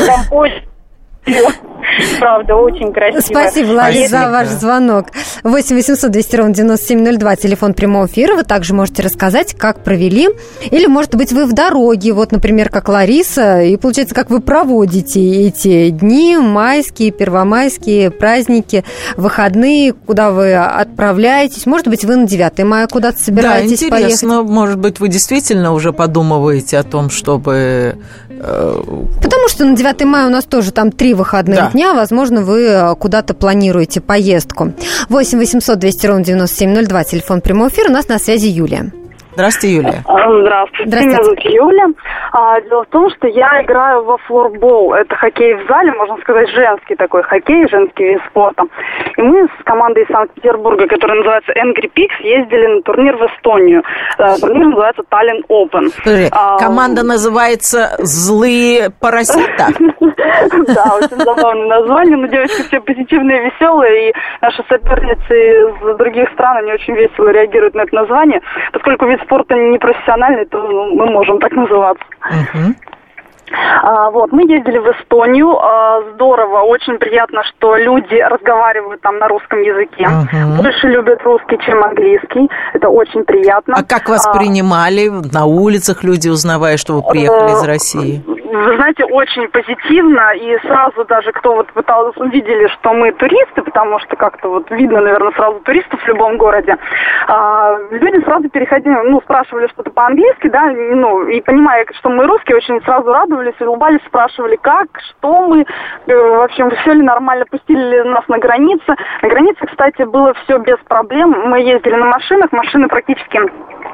[0.07, 0.72] Там очень
[2.19, 3.21] Правда, очень красиво.
[3.21, 5.07] Спасибо, Лариса, за ваш звонок.
[5.43, 8.35] 8 800 200 ровно 9702, телефон прямого эфира.
[8.35, 10.29] Вы также можете рассказать, как провели.
[10.71, 15.47] Или, может быть, вы в дороге, вот, например, как Лариса, и получается, как вы проводите
[15.47, 18.83] эти дни, майские, первомайские, праздники,
[19.17, 21.65] выходные, куда вы отправляетесь.
[21.65, 24.29] Может быть, вы на 9 мая куда-то собираетесь да, интересно.
[24.29, 24.49] поехать.
[24.49, 27.97] Может быть, вы действительно уже подумываете о том, чтобы...
[28.29, 28.81] Э,
[29.21, 31.71] Потому что на 9 мая у нас тоже там три выходных да.
[31.71, 34.73] дня, возможно, вы э, куда-то планируете поездку.
[35.09, 37.89] 8 800 200 ровно 9702, телефон прямого эфира.
[37.89, 38.91] У нас на связи Юлия.
[39.33, 40.03] Здравствуйте, Юлия.
[40.05, 40.87] Здравствуйте.
[40.87, 41.07] Здравствуйте.
[41.07, 41.85] Меня зовут Юля.
[42.31, 44.93] А, дело в том, что я играю во флорбол.
[44.93, 48.63] Это хоккей в зале, можно сказать, женский такой хоккей, женский вид спорта.
[49.17, 53.83] И мы с командой из Санкт-Петербурга, которая называется Angry Pigs, ездили на турнир в Эстонию.
[54.17, 55.91] А, турнир называется Tallinn Open.
[56.03, 59.67] Подожди, а, команда называется «Злые поросята»?
[60.67, 66.57] Да, очень забавное название, но девочки все позитивные, веселые, и наши соперницы из других стран,
[66.57, 68.41] они очень весело реагируют на это название,
[68.71, 72.05] поскольку вид спорта не профессиональный, то ну, мы можем так называться.
[73.83, 79.27] А, вот, мы ездили в Эстонию, а, здорово, очень приятно, что люди разговаривают там на
[79.27, 83.75] русском языке, uh больше любят русский, чем английский, это очень приятно.
[83.77, 88.23] А как вас а, принимали на улицах люди, узнавая, что вы приехали из России?
[88.53, 93.99] Вы знаете, очень позитивно, и сразу даже кто вот пытался, увидели, что мы туристы, потому
[93.99, 96.77] что как-то вот видно, наверное, сразу туристов в любом городе,
[97.27, 102.57] а, люди сразу переходили, ну, спрашивали что-то по-английски, да, ну, и понимая, что мы русские,
[102.57, 107.81] очень сразу радовались, улыбались, спрашивали, как, что мы, э, в общем, все ли нормально, пустили
[107.81, 108.95] ли нас на границе.
[109.21, 113.39] На границе, кстати, было все без проблем, мы ездили на машинах, машины практически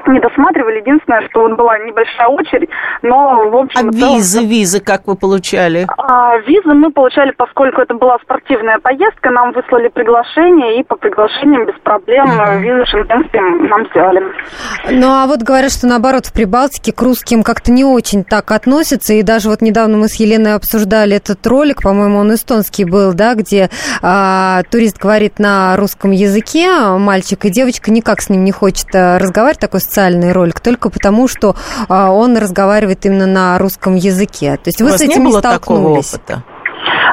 [0.06, 0.78] не досматривали.
[0.78, 2.70] Единственное, что вот была небольшая очередь,
[3.02, 3.88] но в общем...
[3.88, 5.86] А визы, визы как вы получали?
[5.96, 11.66] А, визы мы получали, поскольку это была спортивная поездка, нам выслали приглашение, и по приглашениям
[11.66, 12.60] без проблем uh-huh.
[12.60, 14.22] визы шенгенские нам сделали.
[14.90, 19.14] Ну, а вот говорят, что наоборот, в Прибалтике к русским как-то не очень так относятся,
[19.14, 23.34] и даже вот недавно мы с Еленой обсуждали этот ролик, по-моему, он эстонский был, да,
[23.34, 23.70] где
[24.02, 29.18] а, турист говорит на русском языке, мальчик и девочка никак с ним не хочет а,
[29.18, 31.54] разговаривать, такой социальный ролик только потому, что
[31.88, 34.39] а, он разговаривает именно на русском языке.
[34.40, 36.10] То есть вы с этим не, не столкнулись?
[36.10, 36.59] Такого опыта?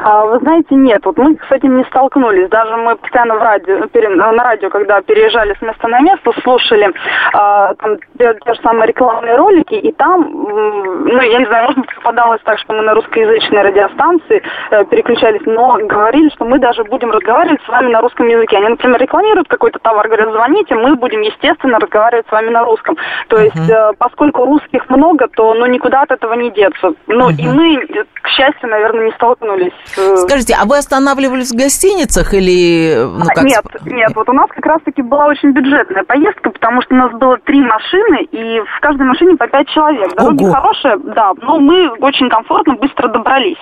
[0.02, 2.48] А, вы знаете, нет, вот мы с этим не столкнулись.
[2.48, 3.86] Даже мы постоянно в радио,
[4.32, 6.92] на радио, когда переезжали с места на место, слушали
[7.32, 11.78] а, там, те, те же самые рекламные ролики, и там, ну, я не знаю, может
[11.80, 16.84] быть, попадалось так, что мы на русскоязычной радиостанции э, переключались, но говорили, что мы даже
[16.84, 18.56] будем разговаривать с вами на русском языке.
[18.56, 22.96] Они, например, рекламируют какой-то товар, говорят, звоните, мы будем, естественно, разговаривать с вами на русском.
[23.28, 23.90] То есть, uh-huh.
[23.90, 26.92] э, поскольку русских много, то, ну, никуда от этого не деться.
[27.06, 27.36] Ну, uh-huh.
[27.38, 27.86] и мы,
[28.22, 29.57] к счастью, наверное, не столкнулись
[29.96, 32.94] Э, Скажите, а вы останавливались в гостиницах или...
[32.96, 33.44] Ну, как...
[33.44, 37.12] Нет, нет, вот у нас как раз-таки была очень бюджетная поездка, потому что у нас
[37.12, 40.14] было три машины, и в каждой машине по пять человек.
[40.16, 40.52] Дороги Ого.
[40.52, 43.58] хорошие, да, но мы очень комфортно, быстро добрались.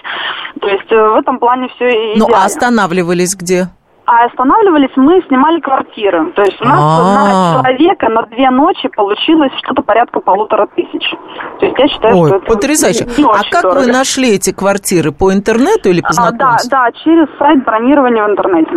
[0.60, 2.26] То есть э, в этом плане все идеально.
[2.28, 3.68] Ну, а останавливались где?
[4.06, 6.30] А останавливались мы, снимали квартиры.
[6.32, 7.56] То есть у нас А-а-а.
[7.56, 11.10] на человека на две ночи получилось что-то порядка полутора тысяч.
[11.58, 13.04] То есть я считаю, Ой, что это потрясающе.
[13.18, 13.80] Не, а как дорого.
[13.80, 15.10] вы нашли эти квартиры?
[15.10, 16.46] По интернету или по знакомству?
[16.46, 18.70] А, да, да, через сайт бронирования в интернете.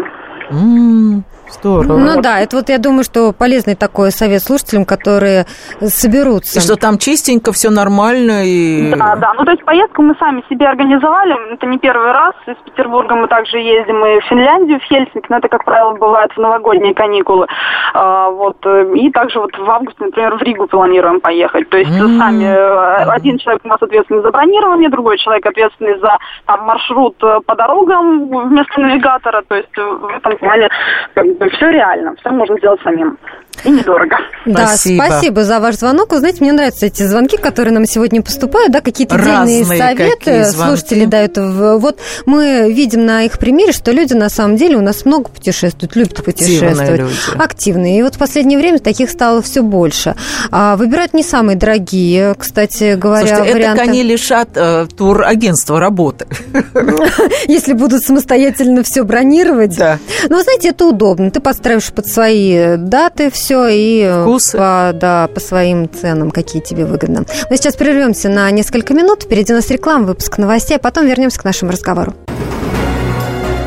[0.50, 1.24] М-м.
[1.52, 1.98] Здорово.
[1.98, 5.46] Ну да, это вот я думаю, что полезный такой совет слушателям, которые
[5.82, 6.60] соберутся.
[6.60, 8.94] И что там чистенько, все нормально и...
[8.96, 9.34] Да, да.
[9.38, 11.54] Ну, то есть поездку мы сами себе организовали.
[11.54, 12.34] Это не первый раз.
[12.48, 15.28] Из Петербурга мы также ездим и в Финляндию, в Хельсинки.
[15.30, 17.48] Но это, как правило, бывает в новогодние каникулы.
[17.94, 18.58] А, вот.
[18.96, 21.70] И также вот в августе, например, в Ригу планируем поехать.
[21.70, 22.18] То есть mm-hmm.
[22.18, 27.16] сами э, один человек у нас ответственный за бронирование, другой человек ответственный за там, маршрут
[27.22, 29.44] э, по дорогам вместо навигатора.
[29.48, 30.70] То есть в этом плане
[31.14, 33.18] как бы, все реально, все можно сделать самим
[33.64, 34.16] и недорого.
[34.46, 35.04] Да, спасибо.
[35.06, 36.12] спасибо за ваш звонок.
[36.12, 41.06] Вы знаете, мне нравятся эти звонки, которые нам сегодня поступают, да, какие-то дельные советы слушатели
[41.06, 41.38] дают.
[41.38, 45.96] Вот мы видим на их примере, что люди на самом деле у нас много путешествуют,
[45.96, 46.80] любят путешествовать.
[46.80, 47.16] Активные люди.
[47.38, 48.00] Активные.
[48.00, 50.16] И вот в последнее время таких стало все больше.
[50.52, 53.82] А, выбирают не самые дорогие, кстати говоря, Слушайте, варианты.
[53.82, 56.28] это они лишат э, турагентства работы.
[57.48, 59.78] Если будут самостоятельно все бронировать.
[59.78, 60.00] Да.
[60.30, 61.32] Но, вы знаете, это удобно.
[61.32, 64.58] Ты подстраиваешь под свои даты все все и э, Вкусы.
[64.60, 67.26] По, да, по своим ценам, какие тебе выгодны.
[67.50, 69.24] Мы сейчас прервемся на несколько минут.
[69.24, 72.14] Впереди у нас реклама, выпуск новостей, а потом вернемся к нашему разговору.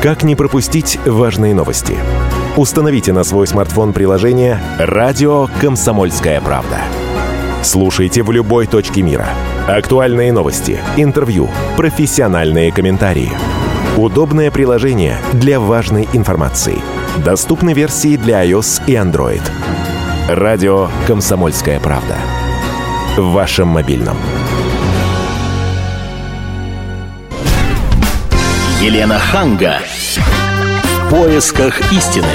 [0.01, 1.97] Как не пропустить важные новости?
[2.55, 6.77] Установите на свой смартфон приложение «Радио Комсомольская правда».
[7.61, 9.27] Слушайте в любой точке мира.
[9.67, 13.31] Актуальные новости, интервью, профессиональные комментарии.
[13.97, 16.77] Удобное приложение для важной информации–
[17.17, 19.41] Доступны версии для iOS и Android.
[20.29, 22.15] Радио «Комсомольская правда».
[23.17, 24.15] В вашем мобильном.
[28.79, 29.79] Елена Ханга.
[29.81, 32.25] В поисках истины.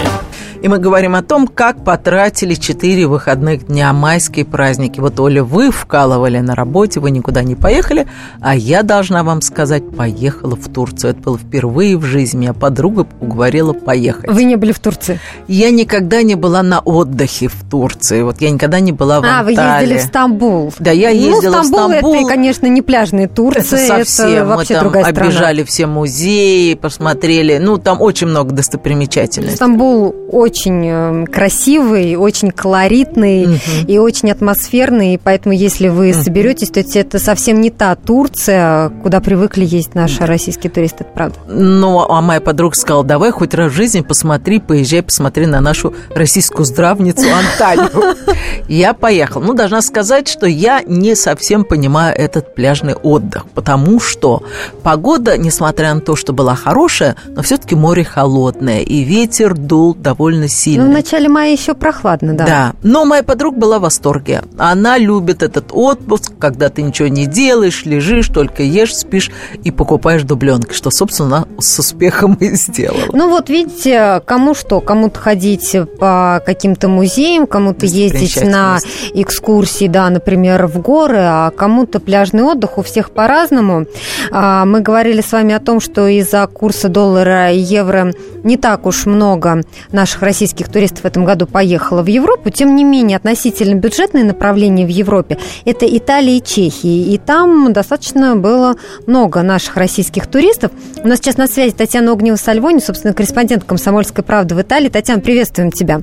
[0.61, 4.99] И мы говорим о том, как потратили четыре выходных дня майские праздники.
[4.99, 8.09] Вот, Оля, вы вкалывали на работе, вы никуда не поехали,
[8.41, 11.13] а я должна вам сказать, поехала в Турцию.
[11.13, 12.39] Это было впервые в жизни.
[12.39, 14.31] Меня подруга уговорила поехать.
[14.31, 15.21] Вы не были в Турции?
[15.47, 18.23] Я никогда не была на отдыхе в Турции.
[18.23, 19.57] Вот я никогда не была в а, Анталии.
[19.57, 20.75] Вы ездили в Стамбул.
[20.79, 22.15] Да, я ездила ну, Стамбул, в Стамбул.
[22.15, 23.85] это, конечно, не пляжные Турции.
[23.85, 24.29] Это совсем.
[24.29, 25.29] Это вообще мы там другая страна.
[25.29, 27.59] обижали все музеи, посмотрели.
[27.59, 29.57] Ну, там очень много достопримечательностей.
[29.57, 30.15] Стамбул
[30.49, 33.61] очень э, красивый, очень колоритный угу.
[33.87, 35.15] и очень атмосферный.
[35.15, 36.23] И поэтому, если вы угу.
[36.23, 41.39] соберетесь, то это совсем не та Турция, куда привыкли есть наши российские туристы, это правда.
[41.49, 45.95] Ну, а моя подруга сказала, давай хоть раз в жизни посмотри, поезжай, посмотри на нашу
[46.15, 48.17] российскую здравницу Анталию.
[48.69, 49.43] Я поехала.
[49.43, 54.43] Ну, должна сказать, что я не совсем понимаю этот пляжный отдых, потому что
[54.83, 60.38] погода, несмотря на то, что была хорошая, но все-таки море холодное, и ветер дул довольно
[60.47, 60.85] сильно сильный.
[60.85, 62.47] Ну, в начале мая еще прохладно, да.
[62.47, 64.43] Да, но моя подруга была в восторге.
[64.59, 69.31] Она любит этот отпуск, когда ты ничего не делаешь, лежишь, только ешь, спишь
[69.65, 73.01] и покупаешь дубленки, что, собственно, с успехом и сделала.
[73.13, 78.79] Ну вот, видите, кому что, кому-то ходить по каким-то музеям, кому-то ездить на
[79.15, 83.87] экскурсии, да, например, в горы, а кому-то пляжный отдых, у всех по-разному.
[84.31, 88.13] А, мы говорили с вами о том, что из-за курса доллара и евро
[88.45, 92.51] не так уж много наших российских туристов в этом году поехало в Европу.
[92.51, 97.15] Тем не менее, относительно бюджетные направления в Европе– это Италия и Чехия.
[97.15, 100.71] И там достаточно было много наших российских туристов.
[101.03, 104.91] У нас сейчас на связи Татьяна Огнева-Сальвони, собственно, корреспондент «Комсомольской правды» в Италии.
[104.91, 106.03] Татьяна, приветствуем тебя.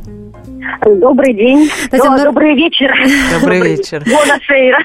[0.83, 1.69] Добрый день.
[1.91, 2.91] Татьяна, Добрый вечер.
[3.31, 4.03] Добрый вечер.
[4.05, 4.79] Бонасейра.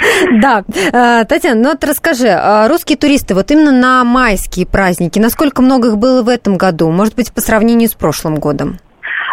[0.40, 0.64] Да.
[0.92, 5.88] Э, Татьяна, ну вот расскажи, э, русские туристы, вот именно на майские праздники, насколько много
[5.88, 6.90] их было в этом году?
[6.90, 8.78] Может быть, по сравнению с прошлым годом?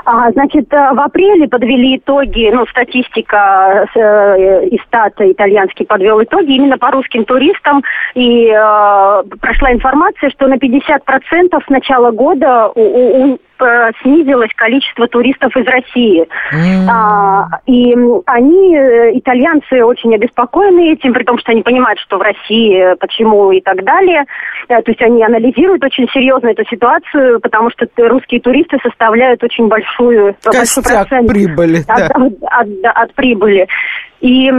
[0.09, 6.77] А, значит, э, в апреле подвели итоги, ну, статистика э, Истата итальянский подвел итоги именно
[6.77, 7.83] по русским туристам,
[8.15, 10.97] и э, прошла информация, что на 50%
[11.65, 13.39] с начала года у, у,
[14.01, 16.27] снизилось количество туристов из России.
[16.53, 16.87] Mm.
[16.89, 22.21] А, и они, э, итальянцы, очень обеспокоены этим, при том, что они понимают, что в
[22.21, 24.25] России, э, почему и так далее.
[24.67, 30.35] То есть они анализируют очень серьезно эту ситуацию, потому что русские туристы составляют очень большую,
[30.43, 32.05] большой процент прибыли, от, да.
[32.07, 33.67] от, от, от прибыли.
[34.19, 34.51] И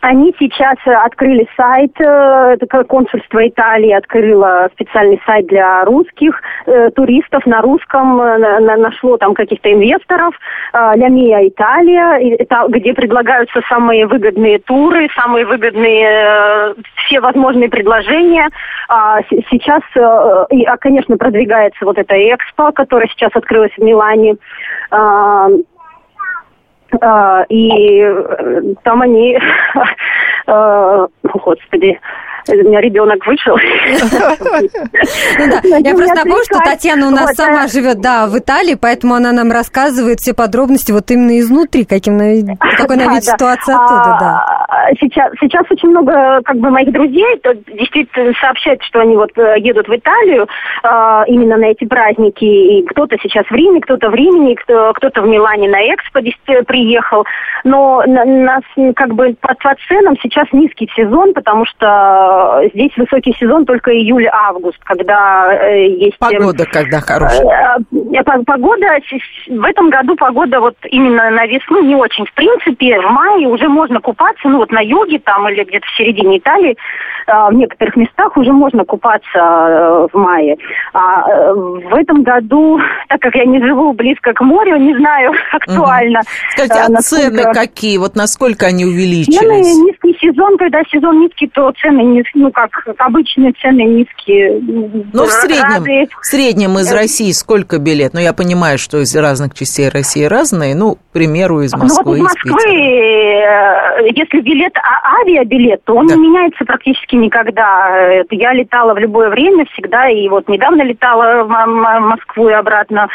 [0.00, 2.56] они сейчас э, открыли сайт, э,
[2.88, 10.34] консульство Италии открыло специальный сайт для русских э, туристов на русском, нашло там каких-то инвесторов,
[10.72, 18.48] Ля Мия Италия, где предлагаются самые выгодные туры, самые выгодные все возможные предложения.
[18.88, 24.36] А сейчас, а, конечно, продвигается вот эта экспо, которая сейчас открылась в Милане.
[27.00, 29.38] А, и э, там они,
[30.46, 32.00] э, господи,
[32.48, 33.56] У меня ребенок вышел.
[35.38, 39.32] Ну я просто напомню, что Татьяна у нас сама живет, да, в Италии, поэтому она
[39.32, 42.18] нам рассказывает все подробности вот именно изнутри, каким,
[42.76, 44.66] какой на вид ситуация оттуда, да.
[44.68, 49.30] А, сейчас, сейчас очень много как бы моих друзей то действительно сообщают, что они вот
[49.36, 50.46] э, едут в Италию
[50.82, 52.44] э, именно на эти праздники.
[52.44, 56.20] И кто-то сейчас в Риме, кто-то в Риме, кто, кто-то в Милане на Экспо
[56.66, 57.24] приехал.
[57.64, 58.62] Но на, нас
[58.94, 62.29] как бы по ценам сейчас низкий сезон, потому что
[62.74, 66.18] здесь высокий сезон только июль-август, когда э, есть...
[66.18, 67.78] Погода когда хорошая.
[67.92, 68.86] Э, э, погода,
[69.48, 72.24] в этом году погода вот именно на весну не очень.
[72.26, 75.96] В принципе, в мае уже можно купаться, ну вот на юге там или где-то в
[75.96, 76.76] середине Италии,
[77.26, 80.56] э, в некоторых местах уже можно купаться э, в мае.
[80.92, 85.32] А э, в этом году, так как я не живу близко к морю, не знаю
[85.52, 86.20] актуально.
[86.52, 87.30] Скажите, а насколько...
[87.30, 87.98] цены какие?
[87.98, 89.38] Вот насколько они увеличились?
[89.38, 92.02] Цены низкий сезон, когда сезон низкий, то цены
[92.34, 94.60] ну как обычные цены низкие.
[94.60, 98.14] Ну в среднем, в среднем из России сколько билет?
[98.14, 102.24] Ну я понимаю, что из разных частей России разные, ну, к примеру, из Москвы, ну,
[102.24, 102.70] вот из Москвы,
[104.14, 106.14] если билет, а авиабилет, то он да.
[106.14, 108.22] не меняется практически никогда.
[108.30, 111.66] Я летала в любое время всегда, и вот недавно летала в
[112.00, 113.08] Москву и обратно.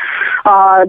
[0.46, 0.86] 200-300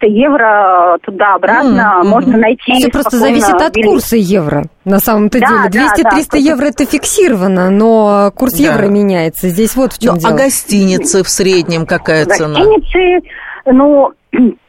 [0.00, 2.06] а, евро туда-обратно mm-hmm.
[2.06, 2.74] можно найти.
[2.74, 3.88] Все просто зависит от билет.
[3.88, 4.64] курса евро.
[4.84, 8.64] На самом-то да, деле 200-300 да, да, евро это фиксировано, но курс да.
[8.64, 9.48] евро меняется.
[9.48, 10.34] Здесь вот в чем ну, дело.
[10.34, 12.60] А гостиницы в среднем какая цена?
[12.60, 13.26] Гостиницы,
[13.66, 14.10] ну,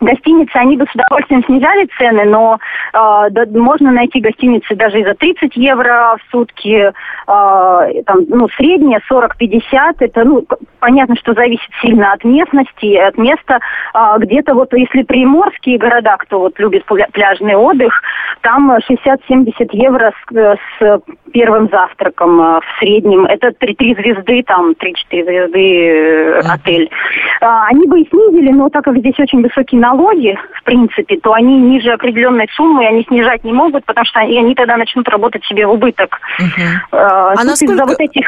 [0.00, 2.58] Гостиницы, они бы с удовольствием снижали цены, но
[2.92, 6.92] э, да, можно найти гостиницы даже и за 30 евро в сутки, э,
[7.26, 10.44] там, ну, средняя 40-50, это, ну,
[10.78, 13.58] понятно, что зависит сильно от местности, от места.
[13.94, 18.00] Э, где-то вот, если приморские города, кто вот любит пляжный отдых,
[18.42, 23.26] там 60-70 евро с, с первым завтраком э, в среднем.
[23.26, 26.90] Это 3, звезды, там 3-4 звезды э, отель.
[27.40, 31.32] Э, они бы и снизили, но так как здесь очень высокий налоги, в принципе, то
[31.32, 35.44] они ниже определенной суммы они снижать не могут, потому что они, они тогда начнут работать
[35.44, 36.20] себе в убыток.
[36.38, 36.66] Угу.
[36.92, 37.72] А, а насколько...
[37.72, 38.26] Из-за вот этих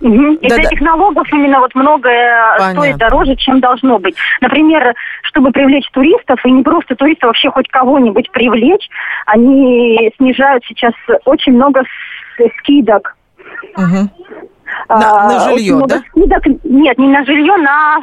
[0.00, 0.32] Угу.
[0.42, 2.80] Из этих налогов именно вот многое Понятно.
[2.82, 4.16] стоит дороже, чем должно быть.
[4.40, 4.92] Например,
[5.22, 8.86] чтобы привлечь туристов, и не просто туристов, вообще хоть кого-нибудь привлечь,
[9.24, 10.92] они снижают сейчас
[11.24, 11.84] очень много
[12.58, 13.16] скидок.
[13.76, 14.10] Угу.
[14.88, 16.02] На, на жилье, да?
[16.10, 18.00] Скидок, нет, не на жилье, на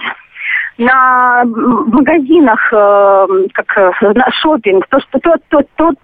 [0.77, 5.95] на магазинах, э, как э, на шопинг, то, что тот, тот, тот,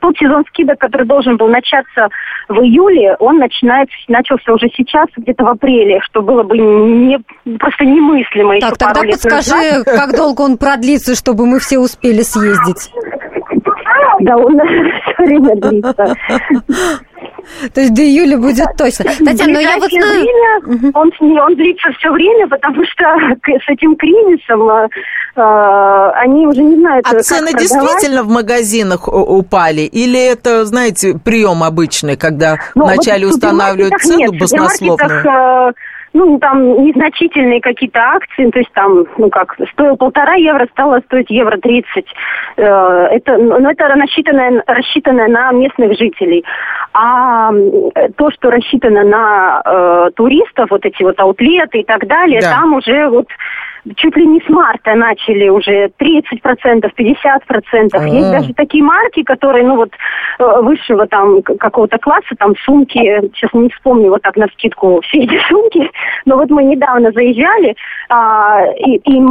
[0.00, 2.08] тот сезон скидок, который должен был начаться
[2.48, 7.18] в июле, он начинает, начался уже сейчас, где-то в апреле, что было бы не,
[7.58, 8.58] просто немыслимо.
[8.60, 9.84] Так, тогда подскажи, назад.
[9.84, 12.90] как долго он продлится, чтобы мы все успели съездить?
[14.20, 16.14] Да, он все время длится.
[17.72, 19.04] То есть до июля будет точно.
[19.04, 20.20] Татьяна, но я вот знаю...
[20.20, 23.04] Время, он, он длится все время, потому что
[23.46, 24.88] с этим кризисом э,
[25.36, 27.62] э они уже не знают, А цены продавать.
[27.62, 29.82] действительно в магазинах упали?
[29.82, 35.26] Или это, знаете, прием обычный, когда ну, вначале вот устанавливают цену нет, баснословную?
[35.26, 35.72] Э,
[36.16, 41.30] ну, там незначительные какие-то акции, то есть там, ну как, стоил полтора евро, стало стоить
[41.30, 42.06] евро тридцать.
[42.56, 46.44] Э, это, ну, это рассчитанное, рассчитанное на местных жителей.
[46.94, 47.50] А
[48.16, 52.52] то, что рассчитано на э, туристов, вот эти вот аутлеты и так далее, да.
[52.52, 53.26] там уже вот
[53.94, 57.16] чуть ли не с марта начали уже 30%, 50%.
[57.92, 58.06] А-а-а.
[58.06, 59.90] Есть даже такие марки, которые, ну вот,
[60.38, 62.98] э, высшего там какого-то класса, там сумки,
[63.34, 65.90] сейчас не вспомню вот так на скидку все эти сумки,
[66.24, 67.76] но вот мы недавно заезжали,
[68.08, 69.22] а, и, и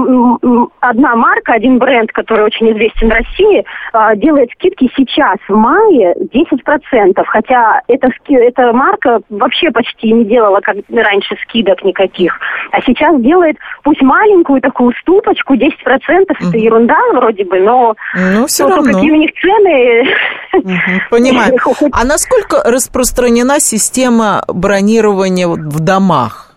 [0.79, 6.15] одна марка, один бренд, который очень известен в России, а, делает скидки сейчас, в мае,
[6.33, 12.39] 10%, хотя эта, эта марка вообще почти не делала как раньше скидок никаких,
[12.71, 16.49] а сейчас делает, пусть маленький, маленькую такую уступочку, 10% mm-hmm.
[16.49, 18.93] это ерунда вроде бы, но ну, все равно.
[18.93, 20.03] какие у них цены...
[20.55, 20.99] Mm-hmm.
[21.09, 21.53] Понимаю.
[21.91, 26.55] А насколько распространена система бронирования в домах?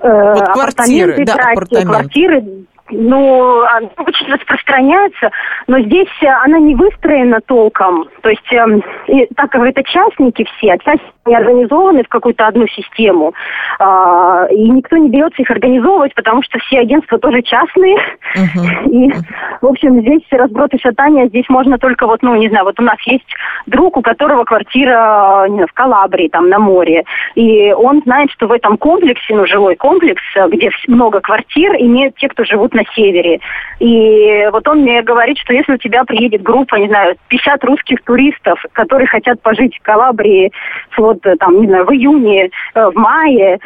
[0.00, 1.88] Э, вот квартиры, да, апартаменты.
[1.88, 2.44] Квартиры,
[2.90, 5.30] ну, она очень распространяется,
[5.66, 8.08] но здесь э, она не выстроена толком.
[8.22, 12.66] То есть, э, так как это частники все, а частники не организованы в какую-то одну
[12.66, 13.32] систему,
[13.78, 17.96] э, и никто не берется их организовывать, потому что все агентства тоже частные.
[18.36, 18.90] Uh-huh.
[18.90, 19.12] И,
[19.60, 22.82] в общем, здесь разброд и шатание, здесь можно только вот, ну, не знаю, вот у
[22.82, 23.24] нас есть
[23.66, 27.04] друг, у которого квартира не знаю, в Калабрии, там, на море,
[27.34, 32.28] и он знает, что в этом комплексе, ну, жилой комплекс, где много квартир, имеют те,
[32.28, 33.40] кто живут на на севере.
[33.78, 38.02] И вот он мне говорит, что если у тебя приедет группа, не знаю, 50 русских
[38.02, 40.52] туристов, которые хотят пожить в Калабрии
[40.96, 43.58] вот вот э, там, не знаю, в июне, в мае,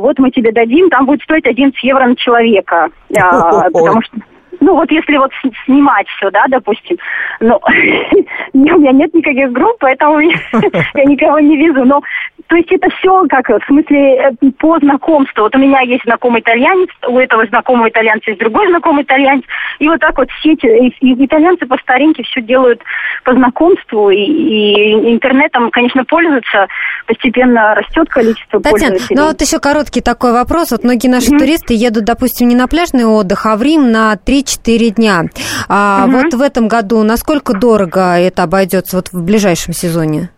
[0.00, 2.90] вот мы тебе дадим, там будет стоить 11 евро на человека.
[3.08, 4.16] Потому что
[4.60, 5.30] ну вот если вот
[5.64, 6.96] снимать все, да, допустим,
[7.40, 7.60] но
[8.52, 10.34] у меня нет никаких групп, поэтому я
[11.04, 12.00] никого не вижу, но
[12.48, 15.42] то есть это все как в смысле э, по знакомству.
[15.42, 19.44] Вот у меня есть знакомый итальянец, у этого знакомого итальянца есть другой знакомый итальянец,
[19.78, 20.66] и вот так вот все эти
[21.00, 22.80] итальянцы по старинке все делают
[23.24, 26.66] по знакомству, и, и интернетом, конечно, пользуются,
[27.06, 29.16] постепенно растет количество Татьяна, пользователей.
[29.16, 30.70] ну вот еще короткий такой вопрос.
[30.70, 31.38] Вот многие наши mm-hmm.
[31.38, 34.16] туристы едут, допустим, не на пляжный отдых, а в Рим на
[34.48, 35.22] 3-4 дня.
[35.68, 36.10] А mm-hmm.
[36.10, 40.30] вот в этом году насколько дорого это обойдется вот в ближайшем сезоне?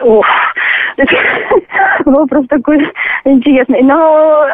[0.00, 0.26] Ох,
[2.04, 2.78] Вопрос такой
[3.24, 3.82] интересный.
[3.82, 4.46] Но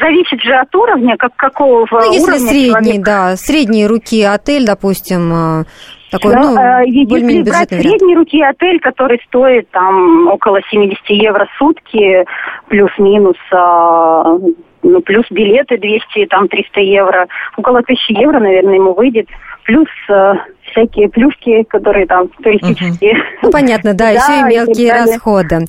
[0.00, 3.04] зависит же от уровня, как какого ну, если уровня средний, человек.
[3.04, 5.64] да, средние руки отель, допустим, э,
[6.10, 11.46] такой, да, ну, э, если брать средней руки отель, который стоит там около 70 евро
[11.46, 12.24] в сутки,
[12.68, 14.38] плюс-минус, а,
[14.86, 17.26] ну, плюс билеты 200, там 300 евро,
[17.56, 19.28] около 1000 евро, наверное, ему выйдет,
[19.64, 20.34] плюс э,
[20.70, 23.12] всякие плюшки, которые там туристические.
[23.12, 23.20] Угу.
[23.42, 25.66] Ну, понятно, да, еще и мелкие расходы.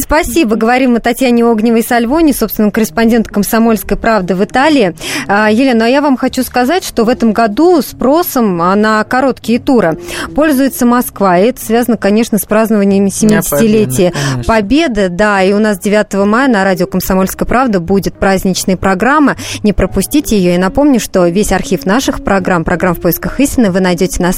[0.00, 0.56] Спасибо.
[0.56, 4.94] Говорим о Татьяне Огневой Сальвоне, собственно, корреспондент «Комсомольской правды» в Италии.
[5.26, 9.98] А, Елена, а я вам хочу сказать, что в этом году спросом на короткие туры
[10.34, 11.38] пользуется Москва.
[11.38, 14.12] И это связано, конечно, с празднованием 70-летия
[14.46, 15.08] Победы.
[15.08, 19.36] Да, и у нас 9 мая на радио «Комсомольская правда» будет праздничная программа.
[19.62, 20.54] Не пропустите ее.
[20.54, 24.32] И напомню, что весь архив наших программ, программ в поисках истины вы найдете на